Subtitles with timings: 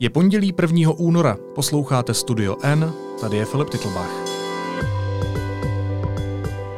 [0.00, 0.92] Je pondělí 1.
[0.96, 4.10] února, posloucháte Studio N, tady je Filip Titlbach.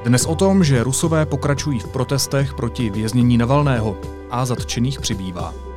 [0.04, 3.96] Dnes o tom, že Rusové pokračují v protestech proti věznění Navalného
[4.30, 5.67] a zatčených přibývá.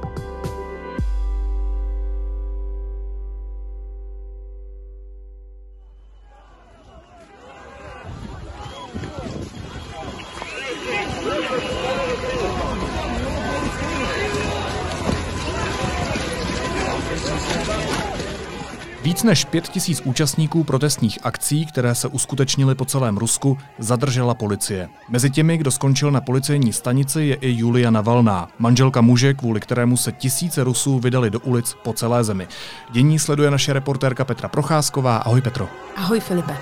[19.22, 24.90] Víc než pět tisíc účastníků protestních akcí, které se uskutečnily po celém Rusku, zadržela policie.
[25.10, 29.98] Mezi těmi, kdo skončil na policejní stanici, je i Julia Navalná, manželka muže, kvůli kterému
[29.98, 32.48] se tisíce Rusů vydali do ulic po celé zemi.
[32.92, 35.18] Dění sleduje naše reportérka Petra Procházková.
[35.18, 35.70] Ahoj Petro.
[35.96, 36.58] Ahoj Filipe.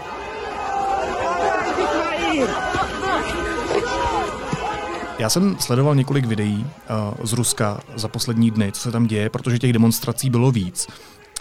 [5.19, 6.65] Já jsem sledoval několik videí
[7.19, 10.87] uh, z Ruska za poslední dny, co se tam děje, protože těch demonstrací bylo víc.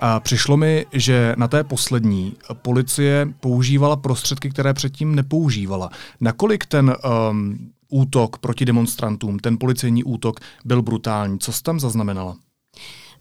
[0.01, 5.91] A přišlo mi, že na té poslední policie používala prostředky, které předtím nepoužívala.
[6.21, 6.97] Nakolik ten
[7.31, 11.39] um, útok proti demonstrantům, ten policejní útok byl brutální?
[11.39, 12.37] Co jsi tam zaznamenala?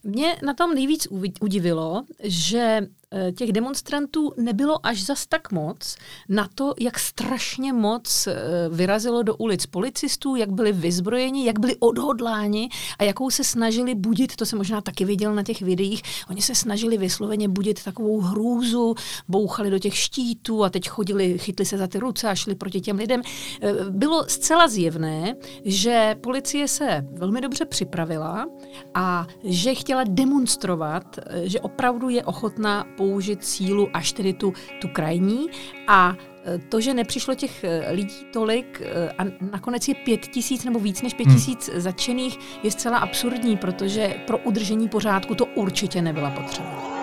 [0.04, 1.08] Mě na tom nejvíc
[1.42, 2.88] udivilo, že
[3.36, 5.96] těch demonstrantů nebylo až zas tak moc
[6.30, 8.36] na to, jak strašně moc eh,
[8.70, 12.70] vyrazilo do ulic policistů, jak byli vyzbrojeni, jak byli odhodláni
[13.00, 16.56] a jakou se snažili budit, to jsem možná taky viděl na těch videích, oni se
[16.56, 18.96] snažili vysloveně budit takovou hrůzu,
[19.28, 22.82] bouchali do těch štítů a teď chodili, chytli se za ty ruce a šli proti
[22.82, 23.22] těm lidem.
[23.62, 25.36] Eh, bylo zcela zjevné,
[25.66, 28.46] že policie se velmi dobře připravila
[28.94, 35.46] a že chtěla demonstrovat, že opravdu je ochotná použít sílu až tedy tu, tu krajní
[35.88, 40.64] a e, to, že nepřišlo těch e, lidí tolik e, a nakonec je pět tisíc
[40.64, 41.36] nebo víc než pět hmm.
[41.36, 41.82] tisíc hmm.
[41.82, 46.97] začených, je zcela absurdní, protože pro udržení pořádku to určitě nebyla potřeba.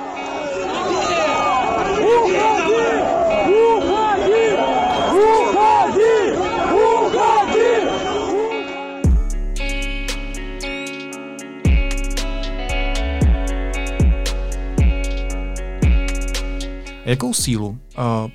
[17.14, 17.76] Jakou sílu uh,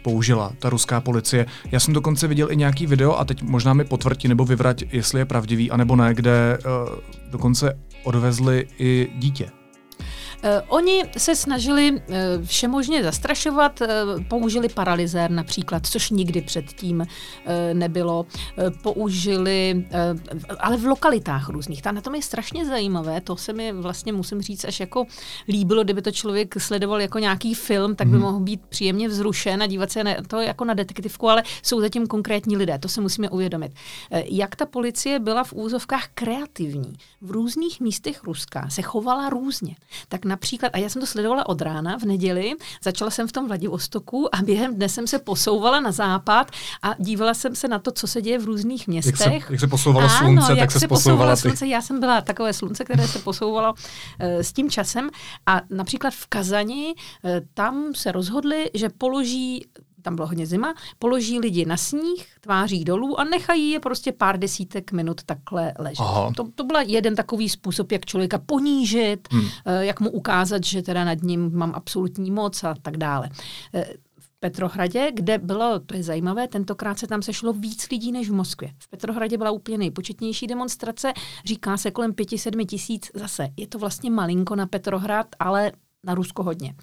[0.01, 1.45] použila ta ruská policie?
[1.71, 5.19] Já jsem dokonce viděl i nějaký video a teď možná mi potvrdí nebo vyvrať, jestli
[5.19, 6.95] je pravdivý, anebo ne, kde uh,
[7.31, 9.58] dokonce odvezli i dítě.
[10.43, 11.99] Uh, oni se snažili uh,
[12.43, 13.87] všemožně zastrašovat, uh,
[14.23, 17.07] použili paralyzér například, což nikdy předtím
[17.73, 18.25] nebylo.
[18.83, 19.85] Použili,
[20.59, 21.81] ale v lokalitách různých.
[21.81, 25.05] Ta na tom je strašně zajímavé, to se mi vlastně musím říct až jako
[25.47, 28.21] líbilo, kdyby to člověk sledoval jako nějaký film, tak by hmm.
[28.21, 32.07] mohl být příjemně vzrušen a dívat se na to jako na detektivku, ale jsou zatím
[32.07, 33.71] konkrétní lidé, to se musíme uvědomit.
[34.25, 36.93] Jak ta policie byla v úzovkách kreativní.
[37.21, 39.75] V různých místech Ruska se chovala různě.
[40.09, 42.53] Tak například, a já jsem to sledovala od rána v neděli,
[42.83, 46.51] začala jsem v tom Vladivostoku a během dne jsem se posouvala na západ
[46.81, 49.19] a dívala jsem se na to, co se děje v různých městech.
[49.19, 51.41] Jak se, jak se posouvalo ano, slunce, jak tak se, se posouvala ty.
[51.41, 51.67] slunce.
[51.67, 55.09] Já jsem byla takové slunce, které se posouvalo uh, s tím časem
[55.45, 59.65] a například v Kazani uh, tam se rozhodli, že položí
[60.01, 64.39] tam bylo hodně zima, položí lidi na sníh, tváří dolů a nechají je prostě pár
[64.39, 66.03] desítek minut takhle ležet.
[66.35, 69.49] To, to byl jeden takový způsob, jak člověka ponížit, hmm.
[69.65, 73.29] Eh, jak mu ukázat, že teda nad ním mám absolutní moc a tak dále.
[73.73, 78.29] Eh, v Petrohradě, kde bylo, to je zajímavé, tentokrát se tam sešlo víc lidí než
[78.29, 78.71] v Moskvě.
[78.77, 81.13] V Petrohradě byla úplně nejpočetnější demonstrace,
[81.45, 85.71] říká se kolem pěti, sedmi tisíc, zase je to vlastně malinko na Petrohrad, ale
[86.03, 86.73] na Rusko hodně.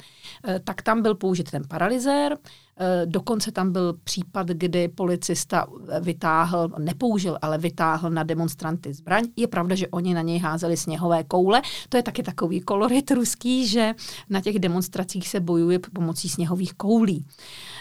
[0.44, 2.36] Eh, tak tam byl použit ten paralyzér,
[2.76, 5.66] eh, dokonce tam byl případ, kdy policista
[6.00, 9.24] vytáhl, nepoužil, ale vytáhl na demonstranty zbraň.
[9.36, 11.62] Je pravda, že oni na něj házeli sněhové koule.
[11.88, 13.94] To je taky takový kolorit ruský, že
[14.30, 17.26] na těch demonstracích se bojuje pomocí sněhových koulí.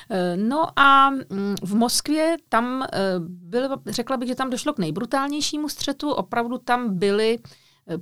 [0.10, 2.86] Eh, no a mm, v Moskvě tam
[3.20, 6.12] byl, řekla bych, že tam došlo k nejbrutálnějšímu střetu.
[6.12, 7.40] Opravdu tam byly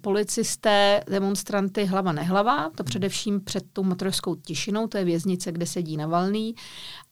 [0.01, 5.97] policisté, demonstranty hlava nehlava, to především před tou motorskou tišinou, to je věznice, kde sedí
[5.97, 6.55] Navalný.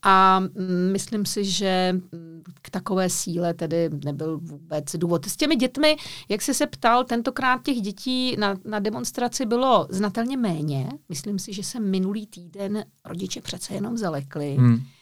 [0.02, 5.26] A mm, myslím si, že mm, k takové síle tedy nebyl vůbec důvod.
[5.26, 5.96] S těmi dětmi,
[6.30, 10.90] jak jsi se ptal, tentokrát těch dětí na, na demonstraci bylo znatelně méně.
[11.10, 14.56] Myslím si, že se minulý týden rodiče přece jenom zalekli.
[14.56, 15.01] Hmm Eh,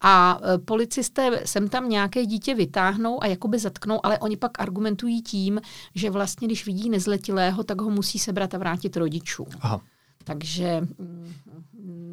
[0.00, 5.22] a eh, policisté sem tam nějaké dítě vytáhnou a jakoby zatknou, ale oni pak argumentují
[5.22, 5.60] tím,
[5.94, 9.46] že vlastně, když vidí nezletilého, tak ho musí sebrat a vrátit rodičům.
[9.60, 9.80] Aha.
[10.24, 11.32] Takže mm,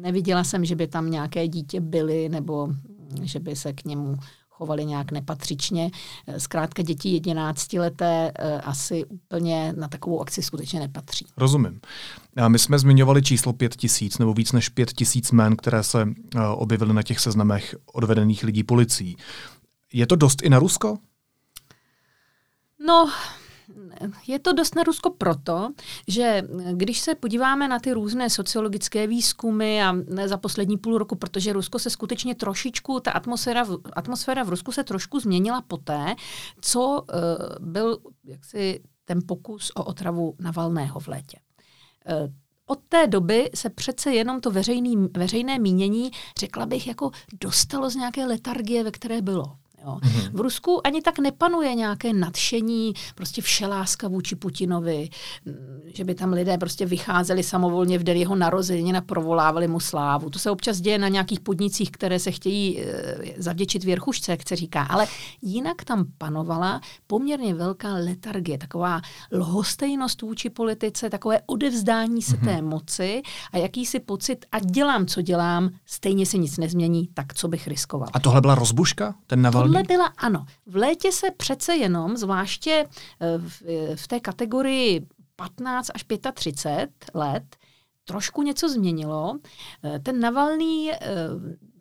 [0.00, 2.68] neviděla jsem, že by tam nějaké dítě byly nebo
[3.22, 4.16] že by se k němu
[4.58, 5.90] chovali nějak nepatřičně.
[6.38, 8.30] Zkrátka děti jedenáctileté
[8.64, 11.26] asi úplně na takovou akci skutečně nepatří.
[11.36, 11.80] Rozumím.
[12.36, 16.08] A my jsme zmiňovali číslo pět tisíc nebo víc než pět tisíc men, které se
[16.54, 19.16] objevily na těch seznamech odvedených lidí policií.
[19.92, 20.98] Je to dost i na Rusko?
[22.86, 23.10] No,
[24.26, 25.70] je to dost na Rusko proto,
[26.08, 26.42] že
[26.72, 29.94] když se podíváme na ty různé sociologické výzkumy a
[30.26, 34.84] za poslední půl roku, protože Rusko se skutečně trošičku, ta atmosféra, atmosféra v Rusku se
[34.84, 36.14] trošku změnila poté,
[36.60, 37.06] co uh,
[37.60, 41.38] byl jaksi ten pokus o otravu Navalného v létě.
[42.10, 42.32] Uh,
[42.66, 47.10] od té doby se přece jenom to veřejný, veřejné mínění, řekla bych, jako
[47.40, 49.56] dostalo z nějaké letargie, ve které bylo.
[49.84, 49.98] Jo.
[50.02, 50.30] Mm-hmm.
[50.32, 55.08] V Rusku ani tak nepanuje nějaké nadšení, prostě všeláska vůči Putinovi,
[55.94, 60.30] že by tam lidé prostě vycházeli samovolně v den jeho narozeniny a provolávali mu slávu.
[60.30, 62.84] To se občas děje na nějakých podnicích, které se chtějí e,
[63.36, 64.82] zavděčit věrchušce, jak se říká.
[64.82, 65.06] Ale
[65.42, 69.00] jinak tam panovala poměrně velká letargie, taková
[69.32, 72.44] lhostejnost vůči politice, takové odevzdání se mm-hmm.
[72.44, 73.22] té moci
[73.52, 78.08] a jakýsi pocit, a dělám, co dělám, stejně se nic nezmění, tak co bych riskoval.
[78.12, 79.14] A tohle byla rozbuška?
[79.26, 79.67] Ten Navalny?
[79.68, 80.46] Tohle byla, ano.
[80.66, 82.88] V létě se přece jenom, zvláště
[83.20, 83.62] eh, v,
[83.96, 85.06] v té kategorii
[85.36, 86.04] 15 až
[86.34, 87.56] 35 let,
[88.04, 89.38] trošku něco změnilo.
[89.84, 90.98] Eh, ten Navalný, eh,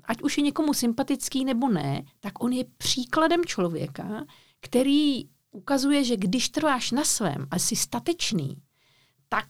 [0.03, 4.25] ať už je někomu sympatický nebo ne, tak on je příkladem člověka,
[4.59, 8.57] který ukazuje, že když trváš na svém a jsi statečný,
[9.29, 9.47] tak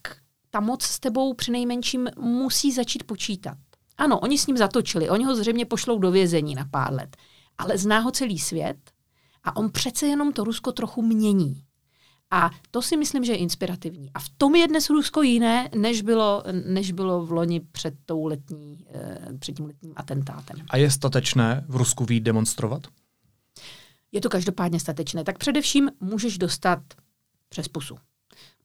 [0.49, 3.57] ta moc s tebou přinejmenším musí začít počítat.
[3.97, 7.17] Ano, oni s ním zatočili, oni ho zřejmě pošlou do vězení na pár let
[7.57, 8.77] ale zná ho celý svět
[9.43, 11.63] a on přece jenom to Rusko trochu mění.
[12.31, 14.11] A to si myslím, že je inspirativní.
[14.13, 18.25] A v tom je dnes Rusko jiné, než bylo, než bylo v loni před, tou
[18.25, 20.57] letní, eh, před tím letním atentátem.
[20.69, 22.87] A je statečné v Rusku vít demonstrovat?
[24.11, 25.23] Je to každopádně statečné.
[25.23, 26.79] Tak především můžeš dostat
[27.49, 27.95] přes pusu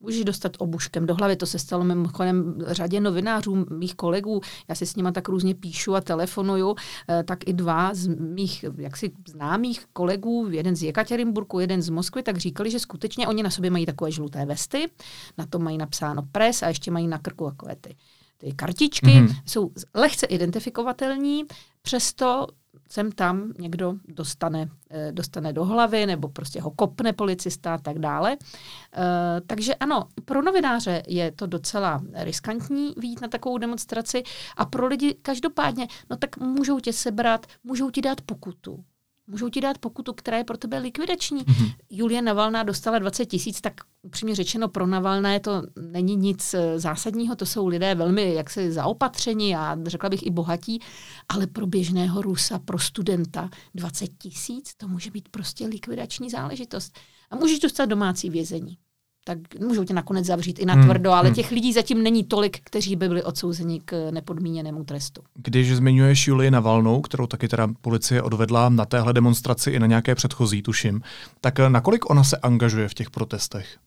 [0.03, 1.37] můžeš dostat obuškem do hlavy.
[1.37, 4.41] To se stalo mimochodem řadě novinářů, mých kolegů.
[4.69, 6.75] Já si s nima tak různě píšu a telefonuju.
[7.09, 12.23] Eh, tak i dva z mých jaksi známých kolegů, jeden z Jekaterinburku, jeden z Moskvy,
[12.23, 14.91] tak říkali, že skutečně oni na sobě mají takové žluté vesty,
[15.39, 17.97] na to mají napsáno pres a ještě mají na krku takové ty
[18.39, 19.37] ty kartičky, mm-hmm.
[19.47, 21.45] jsou lehce identifikovatelní,
[21.83, 22.47] přesto
[22.93, 27.99] sem tam někdo dostane, eh, dostane do hlavy nebo prostě ho kopne policista a tak
[27.99, 28.37] dále.
[28.37, 34.23] Eh, takže ano, pro novináře je to docela riskantní výjít na takovou demonstraci
[34.57, 38.85] a pro lidi každopádně, no tak můžou tě sebrat, můžou ti dát pokutu.
[39.33, 41.41] Můžou ti dát pokutu, která je pro tebe likvidační.
[41.41, 41.75] Mm-hmm.
[41.91, 47.37] Julie Navalná dostala 20 tisíc, tak upřímně řečeno pro Navalné to není nic eh, zásadního,
[47.37, 50.81] to jsou lidé velmi jaksi zaopatření a řekla bych i bohatí,
[51.29, 56.99] ale pro běžného Rusa, pro studenta 20 tisíc, to může být prostě likvidační záležitost.
[57.31, 58.79] A můžeš dostat domácí vězení
[59.25, 61.35] tak můžou tě nakonec zavřít i na hmm, tvrdo, hmm, ale hmm.
[61.35, 65.23] těch lidí zatím není tolik, kteří by byli odsouzeni k nepodmíněnému trestu.
[65.35, 70.15] Když zmiňuješ Julii Navalnou, kterou taky teda policie odvedla na téhle demonstraci i na nějaké
[70.15, 71.03] předchozí, tuším,
[71.41, 73.79] tak nakolik ona se angažuje v těch protestech?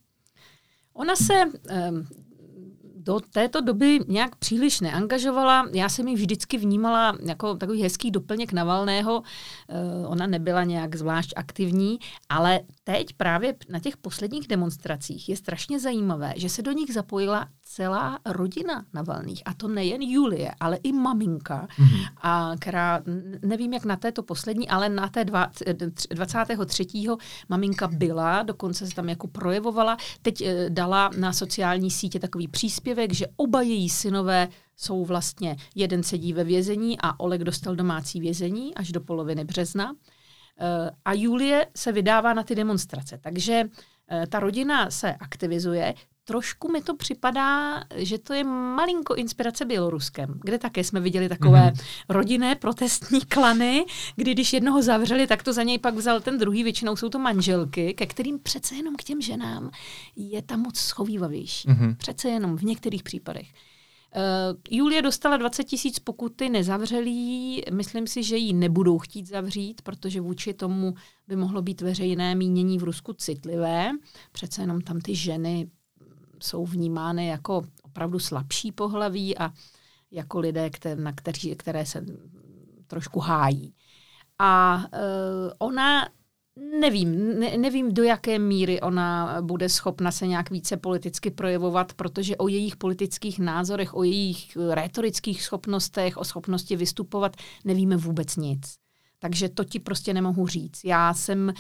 [0.94, 2.08] Ona se um,
[2.96, 5.68] do této doby nějak příliš neangažovala.
[5.74, 9.18] Já jsem ji vždycky vnímala jako takový hezký doplněk Navalného.
[9.18, 12.00] Uh, ona nebyla nějak zvlášť aktivní,
[12.30, 17.48] ale teď právě na těch posledních demonstracích je strašně zajímavé, že se do nich zapojila
[17.64, 19.42] celá rodina Navalných.
[19.46, 22.08] A to nejen Julie, ale i maminka, mm-hmm.
[22.22, 23.02] a která,
[23.42, 25.52] nevím jak na této poslední, ale na té dva,
[26.10, 26.86] 23.
[27.50, 29.98] maminka byla, dokonce se tam jako projevovala.
[30.22, 36.04] Teď eh, dala na sociální sítě takový příspěvek, že oba její synové jsou vlastně, jeden
[36.04, 39.96] sedí ve vězení a Oleg dostal domácí vězení až do poloviny března.
[40.60, 43.18] Eh, a Julie se vydává na ty demonstrace.
[43.18, 43.64] Takže
[44.12, 45.94] eh, ta rodina se aktivizuje.
[46.28, 51.72] Trošku mi to připadá, že to je malinko inspirace Běloruskem, kde také jsme viděli takové
[51.72, 51.86] mm-hmm.
[52.10, 53.86] rodinné protestní klany,
[54.16, 57.20] kdy když jednoho zavřeli, tak to za něj pak vzal ten druhý, většinou jsou to
[57.20, 59.72] manželky, ke kterým přece jenom k těm ženám
[60.16, 61.68] je ta moc schovývavější.
[61.68, 61.96] Mm-hmm.
[61.98, 63.48] Přece jenom v některých případech.
[64.16, 64.22] Uh,
[64.70, 67.62] Julie dostala 20 tisíc pokuty nezavřelý.
[67.72, 70.94] Myslím si, že ji nebudou chtít zavřít, protože vůči tomu
[71.28, 73.92] by mohlo být veřejné mínění v Rusku citlivé.
[74.32, 75.70] Přece jenom tam ty ženy
[76.40, 79.54] jsou vnímány jako opravdu slabší pohlaví a
[80.12, 82.06] jako lidé, které, na kteří, které se
[82.88, 83.74] trošku hájí.
[84.40, 86.08] A uh, ona
[86.80, 92.38] Nevím, ne, nevím, do jaké míry ona bude schopna se nějak více politicky projevovat, protože
[92.38, 97.36] o jejich politických názorech, o jejich retorických schopnostech, o schopnosti vystupovat
[97.66, 98.76] nevíme vůbec nic.
[99.20, 100.84] Takže to ti prostě nemohu říct.
[100.84, 101.54] Já jsem...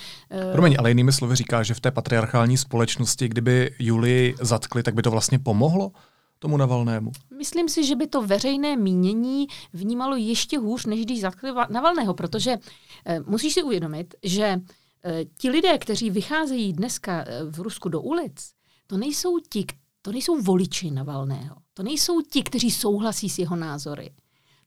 [0.47, 0.53] Uh...
[0.53, 5.01] Promiň, ale jinými slovy říká, že v té patriarchální společnosti, kdyby Julii zatkli, tak by
[5.01, 5.91] to vlastně pomohlo?
[6.39, 7.11] tomu Navalnému?
[7.37, 12.57] Myslím si, že by to veřejné mínění vnímalo ještě hůř, než když zatkli Navalného, protože
[13.05, 14.59] e, musíš si uvědomit, že
[15.37, 18.51] ti lidé, kteří vycházejí dneska e, v Rusku do ulic,
[18.87, 19.65] to nejsou ti,
[20.01, 21.55] to nejsou voliči Navalného.
[21.73, 24.13] To nejsou ti, kteří souhlasí s jeho názory.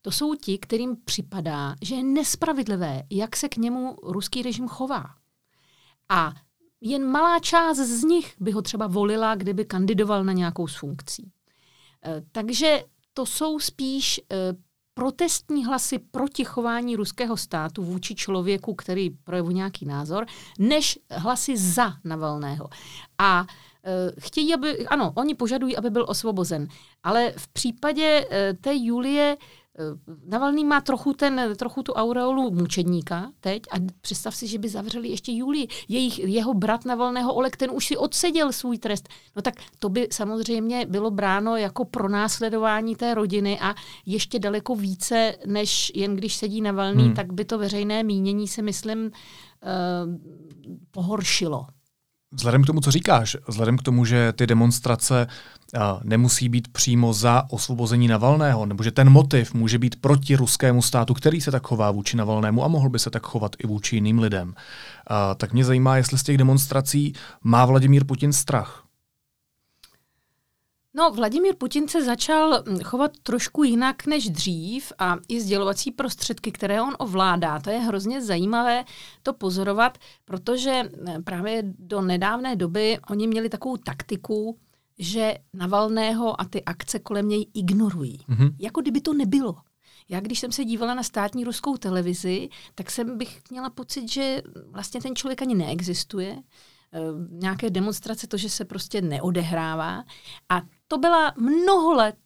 [0.01, 5.05] To jsou ti, kterým připadá, že je nespravedlivé, jak se k němu ruský režim chová.
[6.09, 6.33] A
[6.81, 11.31] jen malá část z nich by ho třeba volila, kdyby kandidoval na nějakou z funkcí.
[12.05, 14.35] Eh, takže to jsou spíš eh,
[14.99, 20.25] protestní hlasy proti chování ruského státu vůči člověku, který projevuje nějaký názor,
[20.59, 22.69] než hlasy za Navalného.
[23.17, 23.45] A
[23.83, 26.67] eh, chtějí, aby, ano, oni požadují, aby byl osvobozen,
[27.03, 28.25] ale v případě
[28.61, 29.37] té Julie
[30.25, 35.09] Navalný má trochu, ten, trochu tu aureolu mučedníka teď a představ si, že by zavřeli
[35.09, 35.67] ještě Julii.
[35.87, 39.09] Jejich, jeho brat Navalného Olek, ten už si odseděl svůj trest.
[39.35, 45.35] No tak to by samozřejmě bylo bráno jako pronásledování té rodiny a ještě daleko více,
[45.45, 47.13] než jen když sedí Navalný, hmm.
[47.13, 49.11] tak by to veřejné mínění se myslím uh,
[50.91, 51.65] pohoršilo.
[52.31, 55.27] Vzhledem k tomu, co říkáš, vzhledem k tomu, že ty demonstrace
[56.03, 61.13] nemusí být přímo za osvobození Navalného, nebo že ten motiv může být proti ruskému státu,
[61.13, 64.19] který se tak chová vůči Navalnému a mohl by se tak chovat i vůči jiným
[64.19, 64.53] lidem.
[65.37, 68.83] Tak mě zajímá, jestli z těch demonstrací má Vladimír Putin strach.
[70.93, 76.51] No, Vladimír Putin se začal hm, chovat trošku jinak než dřív a i sdělovací prostředky,
[76.51, 77.59] které on ovládá.
[77.59, 78.85] To je hrozně zajímavé
[79.23, 84.57] to pozorovat, protože hm, právě do nedávné doby oni měli takovou taktiku,
[84.99, 88.17] že Navalného a ty akce kolem něj ignorují.
[88.29, 88.55] Mm-hmm.
[88.59, 89.55] Jako kdyby to nebylo.
[90.09, 94.41] Já, když jsem se dívala na státní ruskou televizi, tak jsem bych měla pocit, že
[94.71, 96.43] vlastně ten člověk ani neexistuje.
[96.93, 100.03] E, nějaké demonstrace, to, že se prostě neodehrává.
[100.49, 102.17] A to byla mnoho let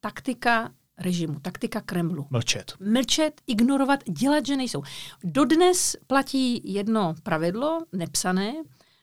[0.00, 2.26] taktika režimu, taktika Kremlu.
[2.30, 2.72] Mlčet.
[2.80, 4.82] Mlčet, ignorovat, dělat, že nejsou.
[5.24, 8.54] Dodnes platí jedno pravidlo, nepsané,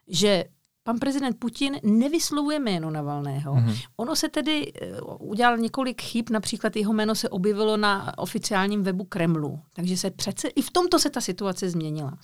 [0.07, 0.45] že
[0.83, 3.53] pan prezident Putin nevyslovuje jméno Navalného.
[3.53, 3.81] Mm-hmm.
[3.97, 9.03] Ono se tedy uh, udělal několik chyb, například jeho jméno se objevilo na oficiálním webu
[9.03, 9.59] Kremlu.
[9.73, 12.17] Takže se přece i v tomto se ta situace změnila.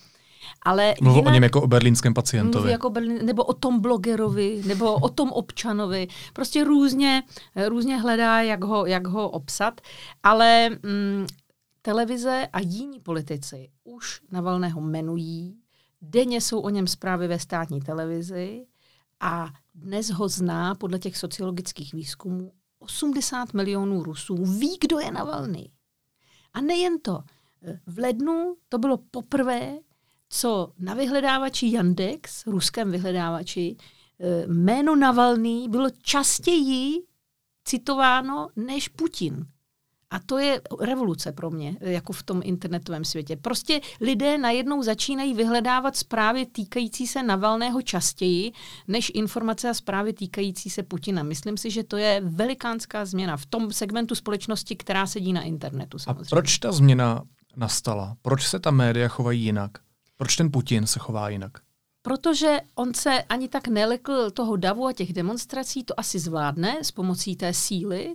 [0.62, 2.70] Ale Mluví jinak, o něm jako o berlínském pacientovi.
[2.70, 6.08] Jako Berlín, nebo o tom blogerovi, nebo o tom občanovi.
[6.32, 7.22] Prostě různě,
[7.68, 9.80] různě hledá, jak ho, jak ho obsat.
[10.22, 11.26] Ale mm,
[11.82, 15.56] televize a jiní politici už Navalného jmenují,
[16.02, 18.66] denně jsou o něm zprávy ve státní televizi
[19.20, 24.36] a dnes ho zná podle těch sociologických výzkumů 80 milionů Rusů.
[24.44, 25.72] Ví, kdo je Navalný.
[26.52, 27.22] A nejen to.
[27.86, 29.78] V lednu to bylo poprvé,
[30.30, 33.76] co na vyhledávači Yandex, ruském vyhledávači,
[34.20, 37.02] eh, jméno Navalný bylo častěji
[37.64, 39.46] citováno než Putin.
[40.12, 43.36] A to je revoluce pro mě, jako v tom internetovém světě.
[43.36, 48.52] Prostě lidé najednou začínají vyhledávat zprávy týkající se Navalného častěji,
[48.88, 51.22] než informace a zprávy týkající se Putina.
[51.22, 55.98] Myslím si, že to je velikánská změna v tom segmentu společnosti, která sedí na internetu.
[55.98, 56.28] Samozřejmě.
[56.28, 57.22] A proč ta změna
[57.56, 58.16] nastala?
[58.22, 59.70] Proč se ta média chovají jinak?
[60.20, 61.52] Proč ten Putin se chová jinak?
[62.02, 66.90] Protože on se ani tak nelekl toho davu a těch demonstrací, to asi zvládne s
[66.90, 68.14] pomocí té síly,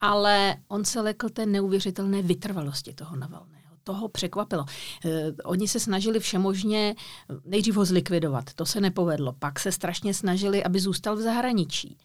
[0.00, 3.76] ale on se lekl té neuvěřitelné vytrvalosti toho Navalného.
[3.84, 4.64] Toho překvapilo.
[5.04, 6.94] Eh, oni se snažili všemožně
[7.44, 9.32] nejdřív ho zlikvidovat, to se nepovedlo.
[9.32, 11.98] Pak se strašně snažili, aby zůstal v zahraničí.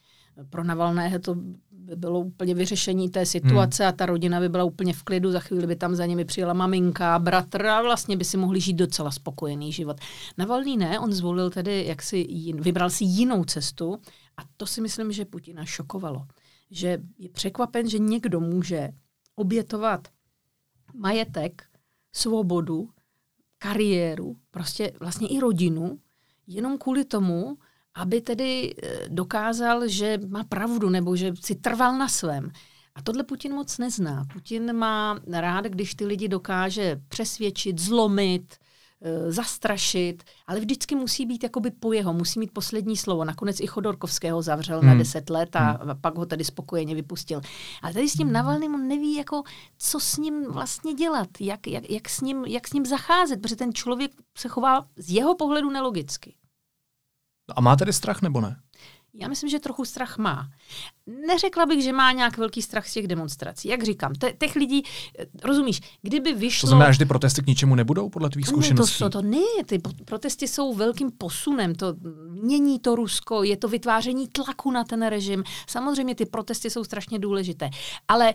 [0.49, 1.35] Pro Navalného to
[1.89, 3.89] by bylo úplně vyřešení té situace hmm.
[3.89, 6.53] a ta rodina by byla úplně v klidu, za chvíli by tam za nimi přijela
[6.53, 9.97] maminka, bratr a vlastně by si mohli žít docela spokojený život.
[10.37, 13.97] Navalný ne, on zvolil tedy, jak si jin, vybral si jinou cestu
[14.37, 16.25] a to si myslím, že Putina šokovalo.
[16.71, 18.89] Že je překvapen, že někdo může
[19.35, 20.07] obětovat
[20.93, 21.63] majetek,
[22.13, 22.89] svobodu,
[23.57, 25.99] kariéru, prostě vlastně i rodinu,
[26.47, 27.57] jenom kvůli tomu,
[27.95, 32.51] aby tedy eh, dokázal, že má pravdu nebo že si trval na svém.
[32.95, 34.25] A tohle Putin moc nezná.
[34.33, 38.55] Putin má rád, když ty lidi dokáže přesvědčit, zlomit,
[39.01, 43.23] eh, zastrašit, ale vždycky musí být jakoby po jeho, musí mít poslední slovo.
[43.25, 44.87] Nakonec i Chodorkovského zavřel hmm.
[44.87, 46.01] na deset let a hmm.
[46.01, 47.41] pak ho tady spokojeně vypustil.
[47.81, 49.43] Ale tady s tím Navalným on neví, jako,
[49.77, 53.55] co s ním vlastně dělat, jak, jak, jak, s ním, jak s ním zacházet, protože
[53.55, 56.35] ten člověk se chová z jeho pohledu nelogicky.
[57.55, 58.55] A má tedy strach nebo ne?
[59.13, 60.49] Já myslím, že trochu strach má.
[61.27, 63.67] Neřekla bych, že má nějak velký strach z těch demonstrací.
[63.67, 64.83] Jak říkám, te, těch lidí,
[65.19, 66.67] eh, rozumíš, kdyby vyšlo...
[66.67, 69.03] To znamená, že ty protesty k ničemu nebudou, podle tvých zkušeností?
[69.03, 71.95] Ne, to, to, to ne, ty protesty jsou velkým posunem, to
[72.29, 75.43] mění to Rusko, je to vytváření tlaku na ten režim.
[75.67, 77.69] Samozřejmě ty protesty jsou strašně důležité,
[78.07, 78.33] ale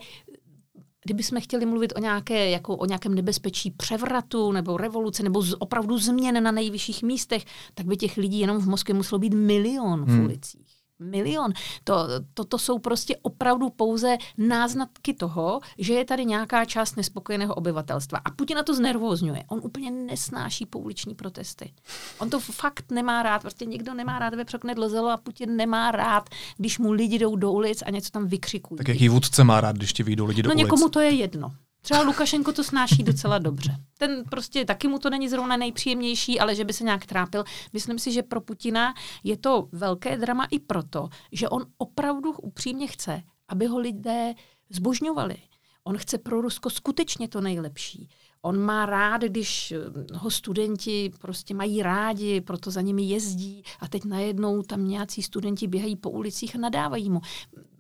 [1.05, 5.99] kdybychom chtěli mluvit o, nějaké, jako o nějakém nebezpečí převratu nebo revoluce nebo z, opravdu
[5.99, 7.45] změn na nejvyšších místech,
[7.75, 10.25] tak by těch lidí jenom v Moskvě muselo být milion v hmm.
[10.25, 11.53] ulicích milion.
[11.85, 11.95] To,
[12.35, 18.21] to, to jsou prostě opravdu pouze náznatky toho, že je tady nějaká část nespokojeného obyvatelstva.
[18.25, 19.45] A Putina to znervózňuje.
[19.49, 21.73] On úplně nesnáší pouliční protesty.
[22.19, 23.43] On to fakt nemá rád.
[23.43, 27.37] Prostě někdo nemá rád, aby překne dlozelo a Putin nemá rád, když mu lidi jdou
[27.37, 28.79] do ulic a něco tam vykřikují.
[28.79, 30.63] Tak jaký vůdce má rád, když ti vyjdou lidi do no, ulic?
[30.63, 31.53] No někomu to je jedno.
[31.85, 33.77] Třeba Lukašenko to snáší docela dobře.
[33.99, 37.45] Ten prostě taky mu to není zrovna nejpříjemnější, ale že by se nějak trápil.
[37.73, 42.87] Myslím si, že pro Putina je to velké drama i proto, že on opravdu upřímně
[42.87, 44.35] chce, aby ho lidé
[44.71, 45.37] zbožňovali.
[45.85, 48.09] On chce pro Rusko skutečně to nejlepší.
[48.43, 49.79] On má rád, když eh,
[50.15, 55.67] ho studenti prostě mají rádi, proto za nimi jezdí a teď najednou tam nějací studenti
[55.67, 57.21] běhají po ulicích a nadávají mu.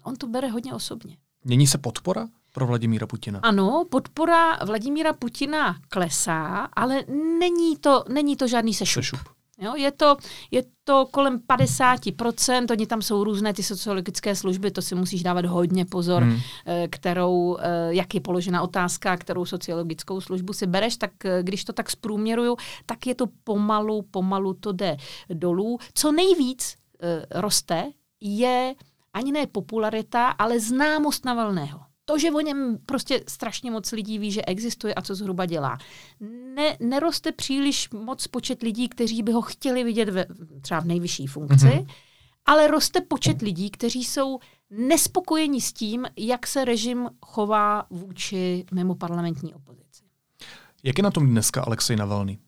[0.03, 1.17] On to bere hodně osobně.
[1.45, 3.41] Mění se podpora pro Vladimíra Putina.
[3.43, 7.05] Ano, podpora Vladimíra Putina klesá, ale
[7.39, 9.05] není to, není to žádný sešup.
[9.05, 9.21] sešup.
[9.59, 10.17] Jo, je, to,
[10.51, 15.45] je to kolem 50%, oni tam jsou různé ty sociologické služby, to si musíš dávat
[15.45, 16.39] hodně pozor, hmm.
[16.67, 21.65] Eh, kterou, eh, jak je položena otázka, kterou sociologickou službu si bereš, tak eh, když
[21.65, 22.57] to tak zprůměruju,
[22.87, 24.97] tak je to pomalu, pomalu to jde
[25.29, 25.79] dolů.
[25.95, 26.77] Co nejvíc
[27.31, 28.75] roste, je
[29.13, 34.31] ani ne popularita, ale známost Navalného to, že o něm prostě strašně moc lidí ví,
[34.31, 35.79] že existuje a co zhruba dělá.
[36.55, 40.27] Ne, neroste příliš moc počet lidí, kteří by ho chtěli vidět ve,
[40.61, 41.87] třeba v nejvyšší funkci, mm-hmm.
[42.47, 44.39] ale roste počet lidí, kteří jsou
[44.71, 50.05] nespokojeni s tím, jak se režim chová vůči mimo parlamentní opozici.
[50.83, 52.39] Jak je na tom dneska Alexej Navalny?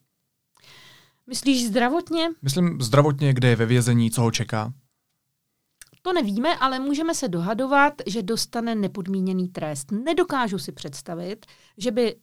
[1.27, 2.29] Myslíš zdravotně?
[2.43, 4.73] Myslím zdravotně, kde je ve vězení, co ho čeká.
[6.07, 9.93] To nevíme, ale můžeme se dohadovat, že dostane nepodmíněný trest.
[9.93, 11.47] Nedokážu si představit,
[11.78, 12.17] že by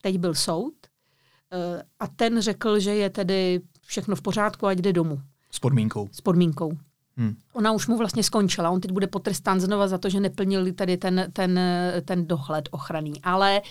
[0.00, 4.92] teď byl soud uh, a ten řekl, že je tedy všechno v pořádku a jde
[4.92, 5.20] domů.
[5.50, 6.08] S podmínkou.
[6.12, 6.78] S podmínkou.
[7.16, 7.36] Hmm.
[7.52, 8.70] Ona už mu vlastně skončila.
[8.70, 11.60] On teď bude potrestán znova za to, že neplnil tady ten, ten,
[12.04, 13.22] ten dohled ochranný.
[13.22, 13.62] Ale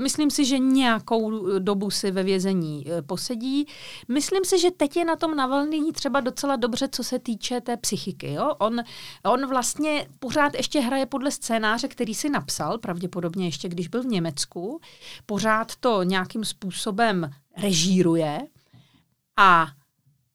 [0.00, 3.66] myslím si, že nějakou dobu si ve vězení e, posedí.
[4.08, 7.76] Myslím si, že teď je na tom Navalný třeba docela dobře, co se týče té
[7.76, 8.32] psychiky.
[8.32, 8.54] Jo?
[8.58, 8.80] On,
[9.24, 14.06] on vlastně pořád ještě hraje podle scénáře, který si napsal, pravděpodobně ještě když byl v
[14.06, 14.80] Německu.
[15.26, 18.40] Pořád to nějakým způsobem režíruje.
[19.36, 19.66] A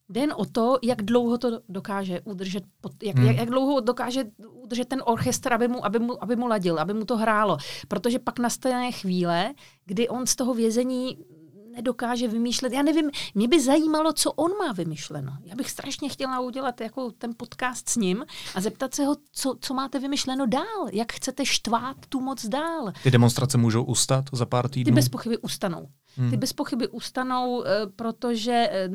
[0.08, 2.64] Jde o to, jak dlouho to dokáže udržet,
[3.02, 3.26] jak, hmm.
[3.26, 6.94] jak, jak dlouho dokáže udržet ten orchestr, aby mu, aby, mu, aby mu ladil, aby
[6.94, 7.56] mu to hrálo.
[7.88, 11.18] Protože pak nastane chvíle, kdy on z toho vězení
[11.74, 12.72] nedokáže vymýšlet.
[12.72, 15.32] Já nevím, mě by zajímalo, co on má vymyšleno.
[15.44, 19.56] Já bych strašně chtěla udělat jako ten podcast s ním a zeptat se ho, co,
[19.60, 22.92] co máte vymyšleno dál, jak chcete štvát tu moc dál.
[23.02, 24.90] Ty demonstrace můžou ustat za pár týdnů?
[24.90, 25.88] Ty bez pochyby ustanou.
[26.16, 26.30] Hmm.
[26.30, 28.88] Ty bez pochyby ustanou, eh, protože eh,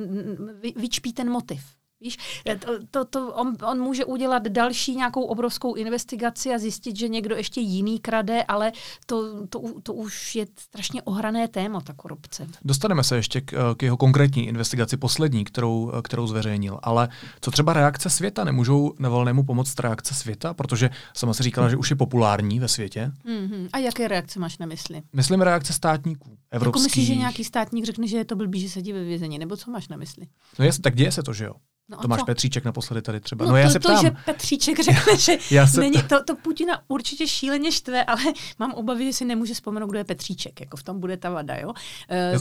[0.76, 1.79] vyčpí ten motiv.
[2.02, 6.96] Víš, eh, to, to, to, on, on může udělat další nějakou obrovskou investigaci a zjistit,
[6.96, 8.72] že někdo ještě jiný krade, ale
[9.06, 12.48] to, to, to už je strašně ohrané téma, ta korupce.
[12.66, 16.80] Dostaneme se ještě k, k jeho konkrétní investigaci, poslední, kterou, kterou zveřejnil.
[16.84, 17.10] Ale
[17.42, 18.44] co třeba reakce světa?
[18.44, 20.54] Nemůžou Navalnému pomoct reakce světa?
[20.54, 23.12] Protože sama si říkala, že už je populární ve světě.
[23.26, 23.70] Mm-hmm.
[23.74, 25.02] A jaké reakce máš na mysli?
[25.14, 26.38] Myslím reakce státníků.
[26.52, 26.82] Evropských.
[26.82, 29.40] Jako myslíš, že nějaký státník řekne, že je to blbý, že sedí ve vězení?
[29.40, 30.28] Nebo co máš na mysli?
[30.60, 31.54] No jasně, tak děje se to, že jo?
[31.90, 32.26] No Tomáš co?
[32.26, 33.46] Petříček naposledy tady třeba.
[33.46, 33.96] No, no já to, se ptám.
[33.96, 35.80] To, že Petříček řekne, že já se...
[35.80, 38.22] není, to, to Putina určitě šíleně štve, ale
[38.60, 40.62] mám obavy, že si nemůže vzpomenout, kdo je Petříček.
[40.62, 41.68] Jako v tom bude ta vada, jo?
[41.68, 42.40] Uh,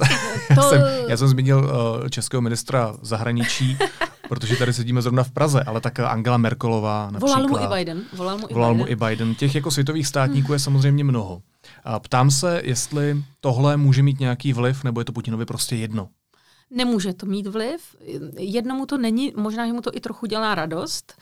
[0.55, 0.61] to...
[0.61, 3.79] já, jsem, já jsem zmínil uh, českého ministra zahraničí,
[4.29, 7.43] protože tady sedíme zrovna v Praze, ale tak Angela Merkelová například.
[7.43, 8.03] Volal mu i Biden.
[8.13, 8.87] Volal mu i, volal Biden.
[8.87, 9.35] Mu i Biden.
[9.35, 11.43] Těch jako světových státníků je samozřejmě mnoho.
[11.85, 16.09] A ptám se, jestli tohle může mít nějaký vliv, nebo je to Putinovi prostě jedno.
[16.71, 17.97] Nemůže to mít vliv.
[18.39, 21.15] Jednomu to není, možná, že mu to i trochu dělá radost,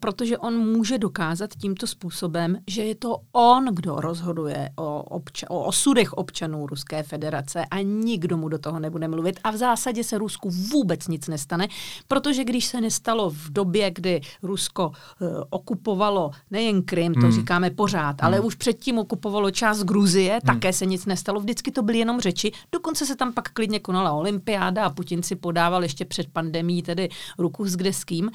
[0.00, 5.64] protože on může dokázat tímto způsobem, že je to on, kdo rozhoduje o, obča- o
[5.64, 9.40] osudech občanů Ruské federace a nikdo mu do toho nebude mluvit.
[9.44, 11.68] A v zásadě se Rusku vůbec nic nestane,
[12.08, 17.32] protože když se nestalo v době, kdy Rusko uh, okupovalo nejen Krym, to hmm.
[17.32, 18.26] říkáme pořád, hmm.
[18.26, 20.40] ale už předtím okupovalo část Gruzie, hmm.
[20.40, 24.12] také se nic nestalo, vždycky to byly jenom řeči, dokonce se tam pak klidně konala
[24.12, 28.30] olympiáda a Putin si podával ještě před pandemí tedy ruku s kde s kým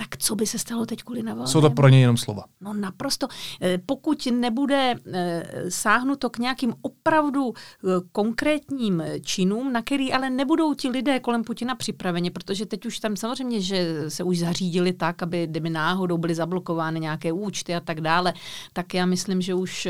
[0.00, 1.46] tak co by se stalo teď kvůli Navalnému?
[1.46, 2.44] Jsou to pro ně jenom slova.
[2.60, 3.28] No naprosto.
[3.60, 10.74] Eh, pokud nebude eh, sáhnuto k nějakým opravdu eh, konkrétním činům, na který ale nebudou
[10.74, 15.22] ti lidé kolem Putina připraveni, protože teď už tam samozřejmě, že se už zařídili tak,
[15.22, 18.32] aby kdyby náhodou byly zablokovány nějaké účty a tak dále,
[18.72, 19.88] tak já myslím, že už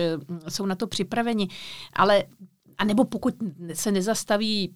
[0.48, 1.48] jsou na to připraveni.
[1.92, 2.24] Ale
[2.78, 3.34] a nebo pokud
[3.72, 4.74] se nezastaví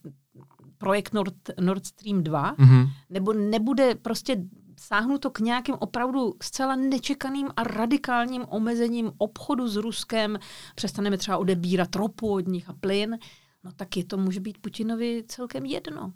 [0.79, 2.89] projekt Nord, Nord Stream 2, mm-hmm.
[3.11, 4.37] nebo nebude prostě
[4.81, 10.39] sáhnuto k nějakým opravdu zcela nečekaným a radikálním omezením obchodu s Ruskem,
[10.75, 13.19] přestaneme třeba odebírat ropu od nich a plyn,
[13.65, 16.13] no tak je to může být Putinovi celkem jedno.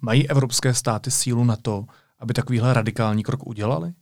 [0.00, 1.86] Mají evropské státy sílu na to,
[2.18, 3.94] aby takovýhle radikální krok udělali?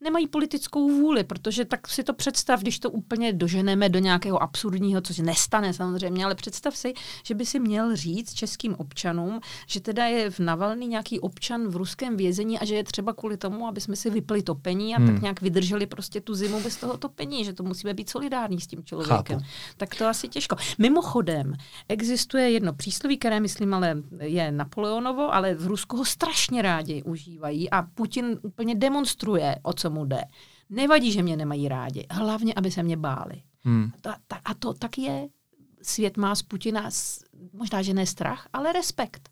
[0.00, 5.00] Nemají politickou vůli, protože tak si to představ, když to úplně doženeme do nějakého absurdního,
[5.00, 9.80] co se nestane samozřejmě, ale představ si, že by si měl říct českým občanům, že
[9.80, 13.66] teda je v Navalný nějaký občan v ruském vězení a že je třeba kvůli tomu,
[13.66, 15.06] aby jsme si vypli topení a hmm.
[15.06, 18.66] tak nějak vydrželi prostě tu zimu bez toho topení, že to musíme být solidární s
[18.66, 19.38] tím člověkem.
[19.38, 19.50] Chápu.
[19.76, 20.56] Tak to asi těžko.
[20.78, 21.54] Mimochodem,
[21.88, 27.70] existuje jedno přísloví, které myslím ale je Napoleonovo, ale v Rusku ho strašně rádi užívají
[27.70, 30.20] a Putin úplně demonstruje, o co mu jde.
[30.70, 33.42] Nevadí, že mě nemají rádi, hlavně, aby se mě báli.
[33.60, 33.90] Hmm.
[34.10, 35.28] A, ta, a to tak je.
[35.82, 36.90] Svět má z Putina
[37.52, 39.28] možná, že ne strach, ale respekt.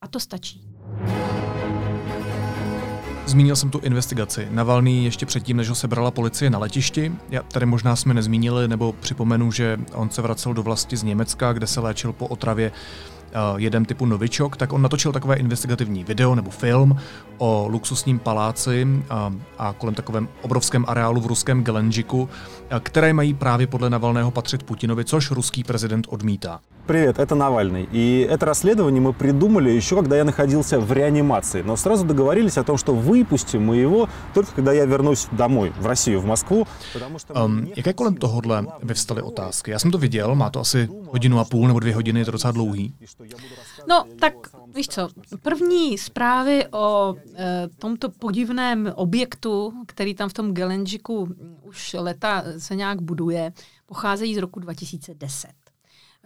[0.00, 0.68] A to stačí.
[3.26, 4.48] Zmínil jsem tu investigaci.
[4.50, 7.12] Navalný ještě předtím, než ho sebrala policie na letišti.
[7.30, 11.52] Já tady možná jsme nezmínili, nebo připomenu, že on se vracel do vlasti z Německa,
[11.52, 12.72] kde se léčil po otravě
[13.34, 16.96] uh, jedem typu Novičok, tak on natočil takové investigativní video nebo film
[17.38, 22.28] o luxusním paláci a, a kolem takovém obrovském areálu v ruském Gelenžiku,
[22.80, 26.60] které mají právě podle Navalného patřit Putinovi, což ruský prezident odmítá.
[26.89, 27.87] Привет, это Навальный.
[27.91, 31.61] И это расследование мы придумали еще, когда я находился в реанимации.
[31.61, 35.85] Но сразу договорились о том, что выпустим мы его только когда я вернусь домой, в
[35.85, 36.65] Россию, v Moskvu.
[37.35, 39.71] Um, jaké kolem tohohle vyvstaly otázky?
[39.71, 42.31] Já jsem to viděl, má to asi hodinu a půl nebo dvě hodiny, je to
[42.31, 42.95] docela dlouhý.
[43.87, 44.33] No, tak
[44.75, 45.09] víš co,
[45.41, 52.75] první zprávy o e, tomto podivném objektu, který tam v tom Gelenžiku už leta se
[52.75, 53.53] nějak buduje,
[53.85, 55.62] pocházejí z roku 2010.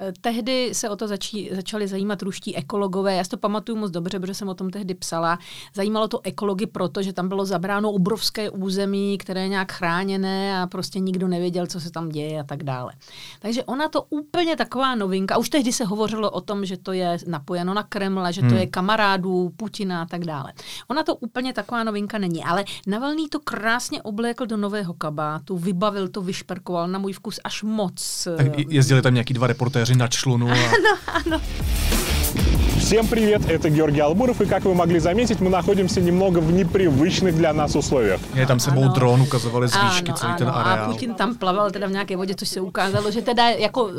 [0.00, 3.14] Eh, tehdy se o to začí, začali zajímat ruští ekologové.
[3.14, 5.38] Já si to pamatuju moc dobře, protože jsem o tom tehdy psala.
[5.74, 10.66] Zajímalo to ekology proto, že tam bylo zabráno obrovské území, které je nějak chráněné a
[10.66, 12.92] prostě nikdo nevěděl, co se tam děje a tak dále.
[13.40, 15.38] Takže ona to úplně taková novinka.
[15.38, 18.56] Už tehdy se hovořilo o tom, že to je napojeno na Kreml, že to hmm.
[18.56, 20.52] je kamarádů Putina a tak dále.
[20.88, 26.08] Ona to úplně taková novinka není, ale Navalný to krásně oblékl do nového kabátu, vybavil
[26.08, 28.28] to, vyšperkoval na můj vkus až moc.
[28.36, 30.47] Tak jezdili tam nějaký dva reportéři vteřin na člunu.
[30.47, 30.53] A...
[30.53, 31.41] Ano, ano.
[32.83, 37.35] Всем привет, это Георгий Албуров, и как вы могли заметить, мы находимся немного в непривычных
[37.35, 38.19] для nás условиях.
[38.35, 38.93] Je tam sebou ano.
[38.93, 40.89] dron, ukazovali z výšky celý ano, ten areál.
[40.89, 43.91] A Putin tam plaval teda v nějaké vodě, což se ukázalo, že teda jako uh,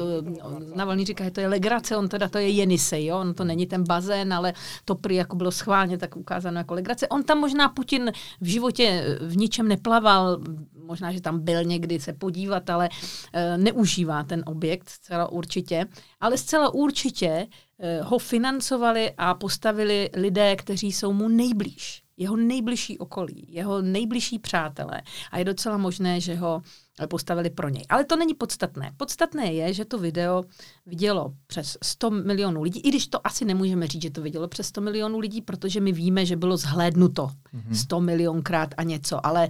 [0.76, 3.18] Navalný říká, že to je legrace, on teda to je Jenisej, jo?
[3.18, 4.52] on to není ten bazén, ale
[4.84, 7.08] to prý jako bylo schválně tak ukázáno jako legrace.
[7.08, 10.40] On tam možná Putin v životě v ničem neplaval,
[10.89, 15.85] možná, že tam byl někdy se podívat, ale uh, neužívá ten objekt zcela určitě.
[16.19, 22.03] Ale zcela určitě uh, ho financovali a postavili lidé, kteří jsou mu nejblíž.
[22.19, 25.01] Jeho nejbližší okolí, jeho nejbližší přátelé.
[25.31, 26.61] A je docela možné, že ho
[27.07, 27.85] postavili pro něj.
[27.89, 28.91] Ale to není podstatné.
[28.97, 30.43] Podstatné je, že to video
[30.85, 34.67] vidělo přes 100 milionů lidí, i když to asi nemůžeme říct, že to vidělo přes
[34.67, 37.73] 100 milionů lidí, protože my víme, že bylo zhlédnuto mm-hmm.
[37.73, 39.49] 100 milionkrát a něco, ale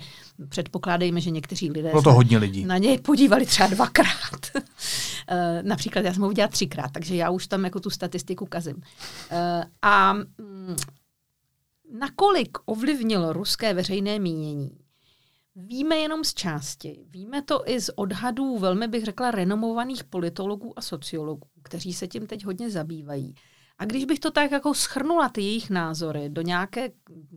[0.49, 2.65] předpokládejme, že někteří lidé bylo to hodně lidí.
[2.65, 4.09] na něj podívali třeba dvakrát.
[5.31, 8.75] Eh, například já jsem ho viděla třikrát, takže já už tam jako tu statistiku kazím.
[9.31, 10.75] Eh, a mm,
[11.91, 14.79] nakolik ovlivnilo ruské veřejné mínění,
[15.61, 17.05] Víme jenom z části.
[17.07, 22.27] Víme to i z odhadů velmi bych řekla renomovaných politologů a sociologů, kteří se tím
[22.27, 23.35] teď hodně zabývají.
[23.77, 26.89] A když bych to tak jako schrnula ty jejich názory do nějaké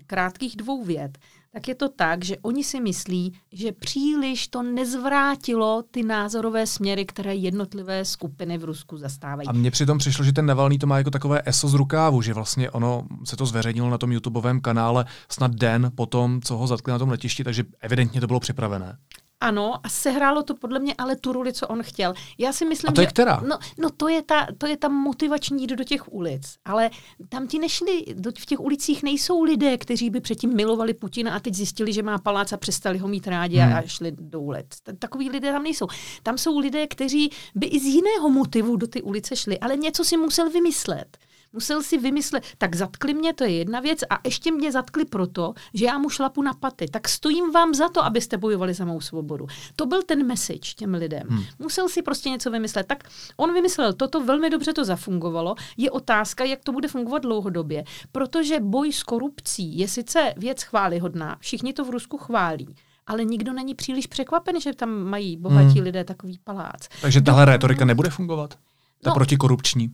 [0.06, 1.18] krátkých dvou vět,
[1.52, 7.06] tak je to tak, že oni si myslí, že příliš to nezvrátilo ty názorové směry,
[7.06, 9.48] které jednotlivé skupiny v Rusku zastávají.
[9.48, 12.34] A mně přitom přišlo, že ten Navalný to má jako takové ESO z rukávu, že
[12.34, 16.66] vlastně ono se to zveřejnilo na tom YouTubeovém kanále snad den po tom, co ho
[16.66, 18.98] zatkli na tom letišti, takže evidentně to bylo připravené.
[19.42, 22.14] Ano, a sehrálo to podle mě ale tu roli, co on chtěl.
[22.38, 23.40] Já si myslím, a to je že, která?
[23.48, 26.56] No, no to, je ta, to je ta motivační jít do těch ulic.
[26.64, 26.90] Ale
[27.28, 31.40] tam ti nešli, do, v těch ulicích nejsou lidé, kteří by předtím milovali Putina a
[31.40, 33.74] teď zjistili, že má palác a přestali ho mít rádi hmm.
[33.74, 34.66] a šli do ulic.
[34.98, 35.86] Takový lidé tam nejsou.
[36.22, 40.04] Tam jsou lidé, kteří by i z jiného motivu do ty ulice šli, ale něco
[40.04, 41.16] si musel vymyslet
[41.52, 45.54] Musel si vymyslet, tak zatkli mě, to je jedna věc, a ještě mě zatkli proto,
[45.74, 46.86] že já mu šlapu na paty.
[46.90, 49.46] Tak stojím vám za to, abyste bojovali za mou svobodu.
[49.76, 51.22] To byl ten message těm lidem.
[51.28, 51.44] Hmm.
[51.58, 52.86] Musel si prostě něco vymyslet.
[52.86, 55.54] Tak on vymyslel toto, velmi dobře to zafungovalo.
[55.76, 61.36] Je otázka, jak to bude fungovat dlouhodobě, protože boj s korupcí je sice věc chválihodná,
[61.40, 62.68] všichni to v Rusku chválí,
[63.06, 65.84] ale nikdo není příliš překvapen, že tam mají bohatí hmm.
[65.84, 66.88] lidé takový palác.
[67.00, 68.54] Takže tahle retorika nebude fungovat?
[69.02, 69.90] Ta no, protikorupční?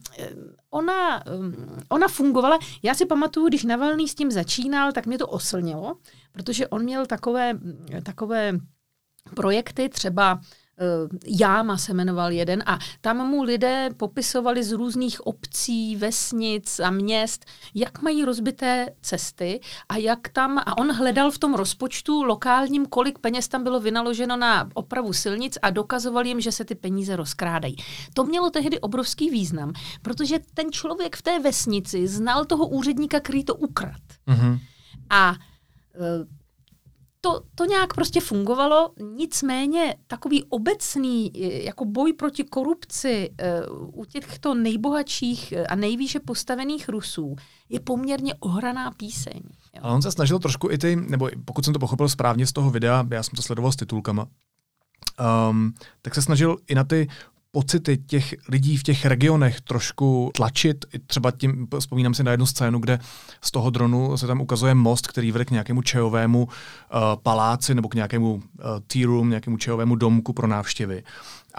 [0.70, 1.24] Ona,
[1.88, 2.58] ona fungovala.
[2.82, 5.96] Já si pamatuju, když Navalný s tím začínal, tak mě to oslnilo,
[6.32, 7.58] protože on měl takové,
[8.02, 8.52] takové
[9.36, 10.40] projekty, třeba
[11.26, 17.44] Jáma se jmenoval jeden a tam mu lidé popisovali z různých obcí, vesnic a měst,
[17.74, 23.18] jak mají rozbité cesty a jak tam, a on hledal v tom rozpočtu lokálním, kolik
[23.18, 27.76] peněz tam bylo vynaloženo na opravu silnic a dokazoval jim, že se ty peníze rozkrádají.
[28.14, 33.44] To mělo tehdy obrovský význam, protože ten člověk v té vesnici znal toho úředníka, který
[33.44, 34.02] to ukrad.
[34.28, 34.58] Mm-hmm.
[35.10, 35.34] A
[35.94, 36.37] eh,
[37.28, 41.32] to, to nějak prostě fungovalo, nicméně takový obecný
[41.64, 43.30] jako boj proti korupci
[43.70, 47.36] uh, u těchto nejbohatších a nejvýše postavených Rusů
[47.68, 49.40] je poměrně ohraná píseň.
[49.74, 49.80] Jo.
[49.82, 52.70] A on se snažil trošku i ty, nebo pokud jsem to pochopil správně z toho
[52.70, 54.26] videa, já jsem to sledoval s titulkama,
[55.50, 57.08] um, tak se snažil i na ty
[57.50, 60.84] pocity těch lidí v těch regionech trošku tlačit.
[61.06, 62.98] Třeba tím, vzpomínám si na jednu scénu, kde
[63.40, 66.50] z toho dronu se tam ukazuje most, který vede k nějakému čejovému uh,
[67.22, 68.40] paláci nebo k nějakému uh,
[68.86, 71.02] tea room, nějakému čejovému domku pro návštěvy.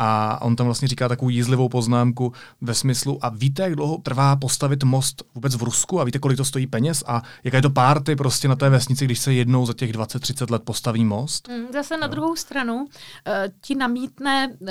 [0.01, 4.35] A on tam vlastně říká takovou jízlivou poznámku ve smyslu, a víte, jak dlouho trvá
[4.35, 7.69] postavit most vůbec v Rusku a víte, kolik to stojí peněz a jaká je to
[7.69, 11.47] párty prostě na té vesnici, když se jednou za těch 20-30 let postaví most?
[11.47, 12.12] Hmm, zase na no.
[12.12, 12.88] druhou stranu uh,
[13.62, 14.67] ti namítne uh,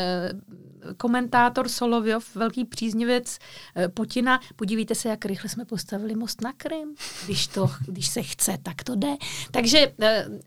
[0.97, 3.39] komentátor Solovyov, velký příznivec
[3.77, 6.95] uh, Putina, podívejte se, jak rychle jsme postavili most na Krym.
[7.25, 9.17] Když, to, když se chce, tak to jde.
[9.51, 9.93] Takže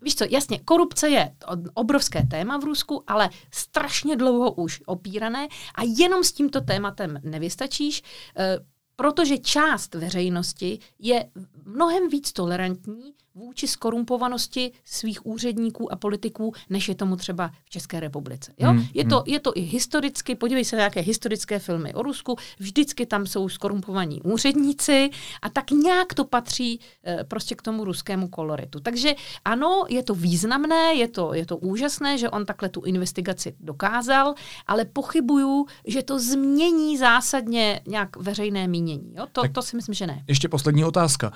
[0.02, 1.32] víš co, jasně, korupce je
[1.74, 7.20] obrovské téma v Rusku, ale strašně dlouho už už opírané a jenom s tímto tématem
[7.22, 8.02] nevystačíš,
[8.36, 8.58] eh,
[8.96, 11.30] protože část veřejnosti je
[11.64, 18.00] mnohem víc tolerantní vůči skorumpovanosti svých úředníků a politiků, než je tomu třeba v České
[18.00, 18.52] republice.
[18.58, 18.70] Jo?
[18.70, 19.24] Hmm, je, to, hmm.
[19.26, 23.48] je to i historicky, podívej se na nějaké historické filmy o Rusku, vždycky tam jsou
[23.48, 25.10] skorumpovaní úředníci
[25.42, 28.80] a tak nějak to patří e, prostě k tomu ruskému koloritu.
[28.80, 29.14] Takže
[29.44, 34.34] ano, je to významné, je to, je to úžasné, že on takhle tu investigaci dokázal,
[34.66, 39.12] ale pochybuju, že to změní zásadně nějak veřejné mínění.
[39.16, 39.26] Jo?
[39.32, 40.24] To, to si myslím, že ne.
[40.28, 41.32] Ještě poslední otázka.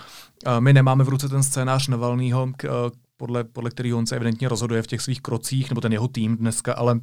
[0.61, 2.68] My nemáme v ruce ten scénář Navalnýho, k, eh,
[3.16, 6.37] podle, podle kterého on se evidentně rozhoduje v těch svých krocích, nebo ten jeho tým
[6.37, 7.01] dneska, ale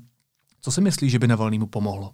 [0.61, 2.11] co si myslí, že by Navalnýmu pomohlo?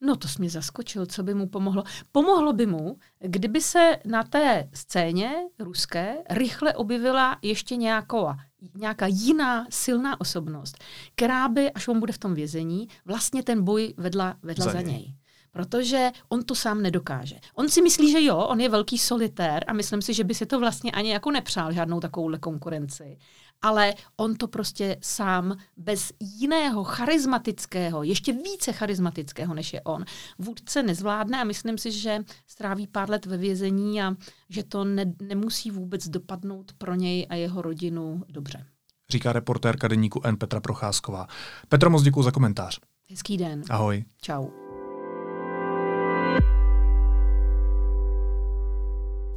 [0.00, 1.84] No to jsi mě zaskočil, co by mu pomohlo.
[2.12, 8.36] Pomohlo by mu, kdyby se na té scéně ruské rychle objevila ještě nějaká,
[8.74, 13.94] nějaká jiná silná osobnost, která by, až on bude v tom vězení, vlastně ten boj
[13.96, 14.92] vedla, vedla za, za něj.
[14.92, 15.14] něj
[15.54, 17.36] protože on to sám nedokáže.
[17.54, 20.46] On si myslí, že jo, on je velký solitér a myslím si, že by si
[20.46, 23.18] to vlastně ani jako nepřál žádnou takovouhle konkurenci.
[23.62, 30.04] Ale on to prostě sám bez jiného charismatického, ještě více charismatického než je on,
[30.38, 34.14] vůdce nezvládne a myslím si, že stráví pár let ve vězení a
[34.48, 38.66] že to ne, nemusí vůbec dopadnout pro něj a jeho rodinu dobře.
[39.10, 41.26] Říká reportérka deníku N Petra Procházková.
[41.68, 42.80] Petro, moc děkuji za komentář.
[43.10, 43.62] Hezký den.
[43.70, 44.04] Ahoj.
[44.20, 44.63] Čau.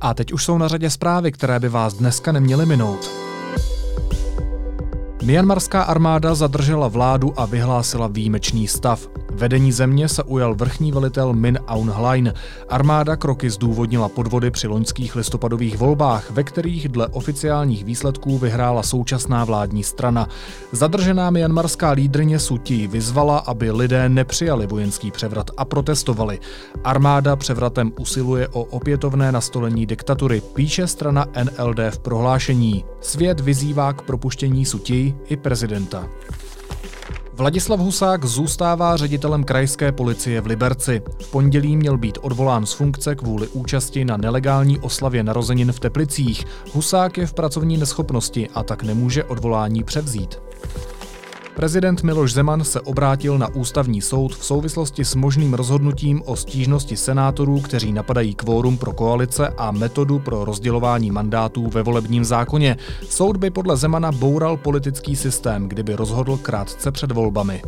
[0.02, 3.12] A teď už jsou na řadě zprávy, které by vás dneska neměly minout.
[5.24, 9.08] Myanmarská armáda zadržela vládu a vyhlásila výjimečný stav.
[9.38, 12.34] Vedení země se ujal vrchní velitel Min Aung Hlaing.
[12.70, 19.46] Armáda kroky zdůvodnila podvody při loňských listopadových volbách, ve kterých dle oficiálních výsledků vyhrála současná
[19.46, 20.30] vládní strana.
[20.72, 26.40] Zadržená myanmarská lídrně Sutí vyzvala, aby lidé nepřijali vojenský převrat a protestovali.
[26.84, 32.86] Armáda převratem usiluje o opětovné nastolení diktatury, píše strana NLD v prohlášení.
[33.02, 36.08] Svět vyzývá k propuštění Sutí i prezidenta.
[37.38, 41.02] Vladislav Husák zůstává ředitelem krajské policie v Liberci.
[41.22, 46.46] V pondělí měl být odvolán z funkce kvůli účasti na nelegální oslavě narozenin v Teplicích.
[46.74, 50.47] Husák je v pracovní neschopnosti a tak nemůže odvolání převzít.
[51.58, 56.98] Prezident Miloš Zeman se obrátil na ústavní soud v souvislosti s možným rozhodnutím o stížnosti
[56.98, 62.78] senátorů, kteří napadají kvórum pro koalice a metodu pro rozdělování mandátů ve volebním zákoně.
[63.10, 67.62] Soud by podle Zemana boural politický systém, kdyby rozhodl krátce před volbami.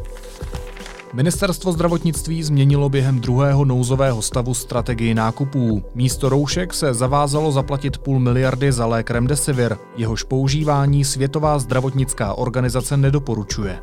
[1.13, 5.83] Ministerstvo zdravotnictví změnilo během druhého nouzového stavu strategii nákupů.
[5.95, 9.75] Místo roušek se zavázalo zaplatit půl miliardy za lék Remdesivir.
[9.97, 13.79] Jehož používání Světová zdravotnická organizace nedoporučuje.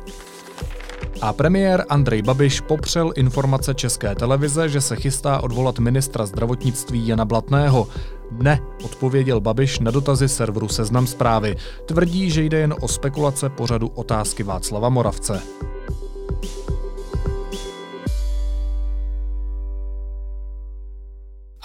[1.21, 7.25] A premiér Andrej Babiš popřel informace České televize, že se chystá odvolat ministra zdravotnictví Jana
[7.25, 7.87] Blatného.
[8.31, 11.55] Ne, odpověděl Babiš na dotazy serveru Seznam zprávy.
[11.85, 15.41] Tvrdí, že jde jen o spekulace pořadu otázky Václava Moravce.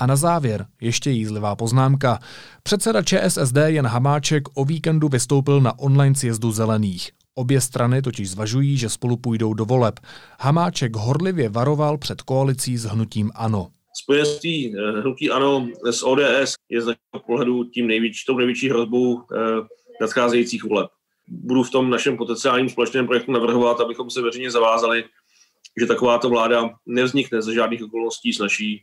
[0.02, 2.18] A na závěr ještě jízlivá poznámka.
[2.62, 7.10] Předseda ČSSD Jan Hamáček o víkendu vystoupil na online sjezdu zelených.
[7.34, 10.00] Obě strany totiž zvažují, že spolu půjdou do voleb.
[10.40, 13.68] Hamáček horlivě varoval před koalicí s hnutím ANO.
[14.02, 19.20] Spojenství eh, hnutí ANO s ODS je z našeho pohledu tím největší, tou největší hrozbou
[19.20, 19.36] eh,
[20.00, 20.90] nadcházejících voleb.
[21.28, 25.04] Budu v tom našem potenciálním společném projektu navrhovat, abychom se veřejně zavázali,
[25.80, 28.82] že takováto vláda nevznikne ze žádných okolností s naší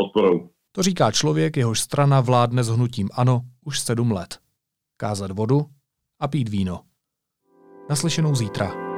[0.00, 0.48] podporou.
[0.72, 4.38] To říká člověk, jehož strana vládne s hnutím ANO už sedm let.
[4.96, 5.66] Kázat vodu
[6.20, 6.80] a pít víno.
[7.90, 8.89] Naslyšenou zítra.